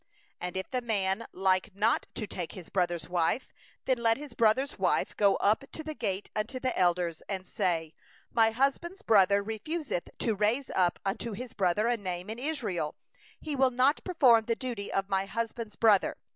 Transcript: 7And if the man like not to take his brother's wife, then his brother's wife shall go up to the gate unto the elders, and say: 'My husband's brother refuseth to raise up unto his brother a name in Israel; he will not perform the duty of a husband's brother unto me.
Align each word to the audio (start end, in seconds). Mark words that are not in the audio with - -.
7And 0.41 0.57
if 0.57 0.67
the 0.71 0.81
man 0.81 1.27
like 1.31 1.75
not 1.75 2.07
to 2.15 2.25
take 2.25 2.53
his 2.53 2.69
brother's 2.69 3.07
wife, 3.07 3.53
then 3.85 4.03
his 4.17 4.33
brother's 4.33 4.79
wife 4.79 5.09
shall 5.09 5.33
go 5.33 5.35
up 5.35 5.63
to 5.73 5.83
the 5.83 5.93
gate 5.93 6.27
unto 6.35 6.59
the 6.59 6.75
elders, 6.75 7.21
and 7.29 7.47
say: 7.47 7.93
'My 8.31 8.49
husband's 8.49 9.03
brother 9.03 9.43
refuseth 9.43 10.09
to 10.17 10.33
raise 10.33 10.71
up 10.71 10.97
unto 11.05 11.33
his 11.33 11.53
brother 11.53 11.85
a 11.85 11.97
name 11.97 12.31
in 12.31 12.39
Israel; 12.39 12.95
he 13.39 13.55
will 13.55 13.69
not 13.69 14.03
perform 14.03 14.45
the 14.45 14.55
duty 14.55 14.91
of 14.91 15.05
a 15.11 15.27
husband's 15.27 15.75
brother 15.75 16.09
unto 16.13 16.17
me. 16.19 16.23